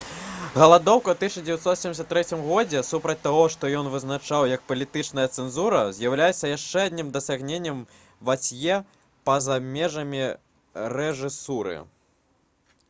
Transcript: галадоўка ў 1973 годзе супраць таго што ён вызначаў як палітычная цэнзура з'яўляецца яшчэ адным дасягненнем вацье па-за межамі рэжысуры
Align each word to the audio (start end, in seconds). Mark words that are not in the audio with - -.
галадоўка 0.59 1.09
ў 1.11 1.41
1973 1.55 2.39
годзе 2.45 2.79
супраць 2.85 3.17
таго 3.25 3.41
што 3.55 3.69
ён 3.81 3.89
вызначаў 3.95 4.45
як 4.51 4.63
палітычная 4.71 5.25
цэнзура 5.35 5.81
з'яўляецца 5.97 6.49
яшчэ 6.53 6.85
адным 6.91 7.11
дасягненнем 7.17 7.83
вацье 8.33 8.79
па-за 9.29 9.59
межамі 9.77 10.25
рэжысуры 10.97 11.77